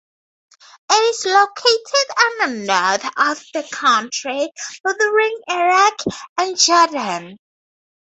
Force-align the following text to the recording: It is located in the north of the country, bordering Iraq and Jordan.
It 0.89 0.93
is 0.95 1.25
located 1.27 2.57
in 2.57 2.65
the 2.65 2.65
north 2.65 3.05
of 3.17 3.45
the 3.53 3.67
country, 3.71 4.49
bordering 4.83 5.41
Iraq 5.47 6.01
and 6.39 6.57
Jordan. 6.57 7.37